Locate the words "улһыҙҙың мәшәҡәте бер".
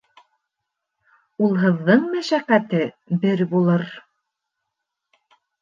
1.49-3.45